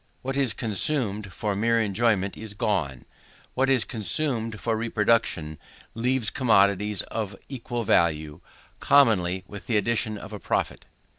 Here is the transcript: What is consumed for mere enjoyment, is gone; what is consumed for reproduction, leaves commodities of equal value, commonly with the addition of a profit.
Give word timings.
What 0.23 0.35
is 0.35 0.53
consumed 0.53 1.31
for 1.31 1.55
mere 1.55 1.79
enjoyment, 1.79 2.35
is 2.35 2.55
gone; 2.55 3.05
what 3.53 3.69
is 3.69 3.83
consumed 3.83 4.59
for 4.59 4.75
reproduction, 4.75 5.59
leaves 5.93 6.31
commodities 6.31 7.03
of 7.03 7.35
equal 7.49 7.83
value, 7.83 8.41
commonly 8.79 9.43
with 9.45 9.67
the 9.67 9.77
addition 9.77 10.17
of 10.17 10.33
a 10.33 10.39
profit. 10.39 10.87